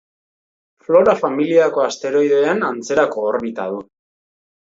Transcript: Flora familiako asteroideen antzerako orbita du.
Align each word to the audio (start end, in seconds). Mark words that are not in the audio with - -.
Flora 0.87 1.13
familiako 1.19 1.83
asteroideen 1.89 2.65
antzerako 2.71 3.27
orbita 3.35 3.69
du. 3.77 3.87